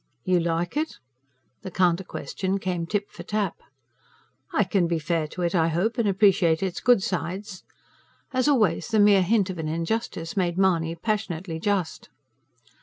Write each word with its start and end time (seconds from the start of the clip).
"You 0.25 0.39
like 0.39 0.77
it?" 0.77 0.95
The 1.61 1.69
counter 1.69 2.03
question 2.03 2.57
came 2.57 2.87
tip 2.87 3.11
for 3.11 3.21
tap. 3.21 3.57
"I 4.51 4.63
can 4.63 4.87
be 4.87 4.97
fair 4.97 5.27
to 5.27 5.43
it, 5.43 5.53
I 5.53 5.67
hope, 5.67 5.99
and 5.99 6.07
appreciate 6.07 6.63
its 6.63 6.79
good 6.79 7.03
sides." 7.03 7.61
As 8.33 8.47
always, 8.47 8.87
the 8.87 8.97
mere 8.99 9.21
hint 9.21 9.51
of 9.51 9.59
an 9.59 9.67
injustice 9.67 10.35
made 10.35 10.57
Mahony 10.57 10.95
passionately 10.95 11.59
just. 11.59 12.09